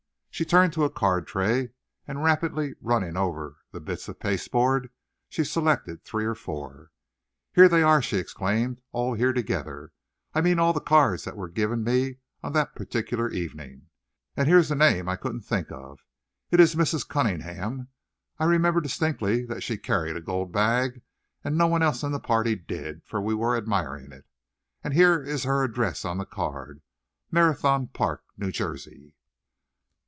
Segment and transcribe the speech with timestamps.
[0.33, 1.69] She turned to a card tray,
[2.07, 4.89] and rapidly running over the bits of pasteboard,
[5.29, 6.89] she selected three or four.
[7.53, 9.91] "Here they are," she exclaimed, "all here together.
[10.33, 13.89] I mean all the cards that were given me on that particular evening.
[14.35, 15.99] And here is the name I couldn't think of.
[16.49, 17.07] It is Mrs.
[17.07, 17.89] Cunningham.
[18.39, 21.03] I remember distinctly that she carried a gold bag,
[21.43, 24.25] and no one else in the party did, for we were admiring it.
[24.83, 26.81] And here is her address on the card;
[27.31, 29.13] Marathon Park, New Jersey."